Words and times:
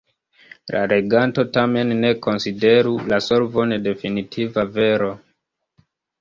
La 0.75 0.79
leganto 0.93 1.43
tamen 1.57 1.91
ne 1.99 2.11
konsideru 2.27 2.95
la 3.13 3.21
solvon 3.27 3.77
definitiva 3.89 4.65
vero. 4.79 5.13